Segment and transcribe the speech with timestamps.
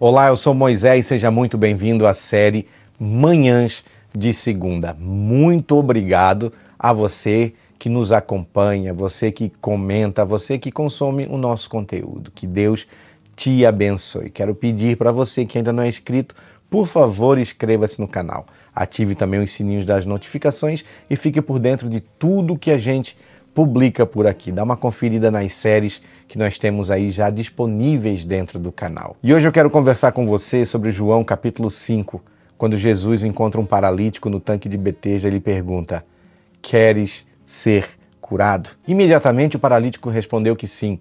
[0.00, 2.68] Olá, eu sou Moisés seja muito bem-vindo à série
[3.00, 3.84] Manhãs
[4.16, 4.96] de Segunda.
[4.96, 11.68] Muito obrigado a você que nos acompanha, você que comenta, você que consome o nosso
[11.68, 12.30] conteúdo.
[12.32, 12.86] Que Deus
[13.34, 14.30] te abençoe.
[14.30, 16.32] Quero pedir para você que ainda não é inscrito,
[16.70, 18.46] por favor, inscreva-se no canal.
[18.72, 23.16] Ative também os sininhos das notificações e fique por dentro de tudo que a gente
[23.54, 24.52] publica por aqui.
[24.52, 29.16] Dá uma conferida nas séries que nós temos aí já disponíveis dentro do canal.
[29.22, 32.22] E hoje eu quero conversar com você sobre João capítulo 5,
[32.56, 36.04] quando Jesus encontra um paralítico no tanque de Beteja, ele pergunta:
[36.60, 37.88] "Queres ser
[38.20, 41.00] curado?" Imediatamente o paralítico respondeu que sim,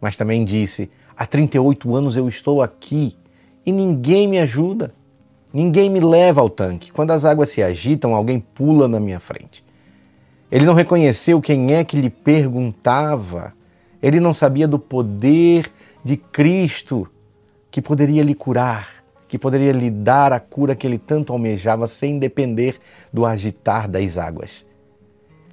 [0.00, 3.16] mas também disse: "Há 38 anos eu estou aqui
[3.64, 4.92] e ninguém me ajuda.
[5.52, 6.92] Ninguém me leva ao tanque.
[6.92, 9.64] Quando as águas se agitam, alguém pula na minha frente."
[10.50, 13.52] Ele não reconheceu quem é que lhe perguntava.
[14.00, 15.70] Ele não sabia do poder
[16.04, 17.08] de Cristo
[17.70, 22.18] que poderia lhe curar, que poderia lhe dar a cura que ele tanto almejava sem
[22.18, 22.78] depender
[23.12, 24.64] do agitar das águas.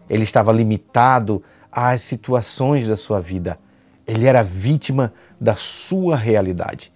[0.10, 3.58] Ele estava limitado às situações da sua vida.
[4.06, 6.94] Ele era vítima da sua realidade.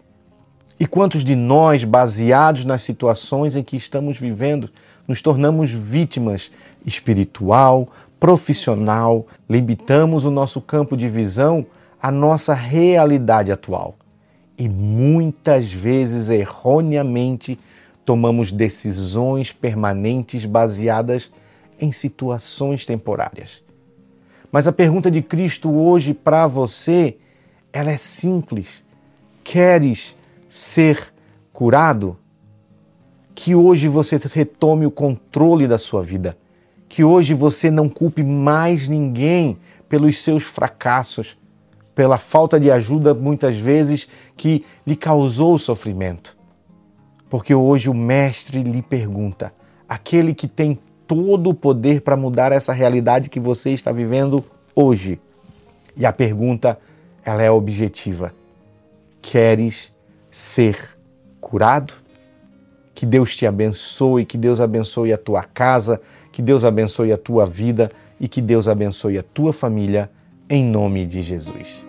[0.80, 4.70] E quantos de nós, baseados nas situações em que estamos vivendo,
[5.08, 6.52] nos tornamos vítimas
[6.86, 11.66] espiritual, profissional, limitamos o nosso campo de visão
[12.02, 13.96] à nossa realidade atual.
[14.58, 17.60] E muitas vezes, erroneamente,
[18.06, 21.32] tomamos decisões permanentes baseadas
[21.80, 23.62] em situações temporárias.
[24.52, 27.18] Mas a pergunta de Cristo hoje para você,
[27.74, 28.84] ela é simples.
[29.44, 30.16] Queres
[30.50, 31.14] ser
[31.52, 32.18] curado,
[33.34, 36.38] que hoje você retome o controle da sua vida,
[36.90, 41.38] que hoje você não culpe mais ninguém pelos seus fracassos,
[41.94, 46.38] pela falta de ajuda muitas vezes que lhe causou sofrimento.
[47.30, 49.54] Porque hoje o Mestre lhe pergunta,
[49.88, 54.44] aquele que tem todo o poder para mudar essa realidade que você está vivendo
[54.76, 55.20] hoje.
[55.96, 56.78] E a pergunta,
[57.24, 58.34] ela é objetiva.
[59.22, 59.92] Queres
[60.38, 60.78] ser
[61.42, 61.94] curado.
[62.94, 66.00] Que Deus te abençoe, que Deus abençoe a tua casa,
[66.32, 67.90] que Deus abençoe a tua vida
[68.20, 70.10] e que Deus abençoe a tua família,
[70.50, 71.87] em nome de Jesus.